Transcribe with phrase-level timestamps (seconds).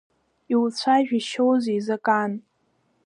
[0.53, 2.31] Иуцәажәашьоузеи Закан?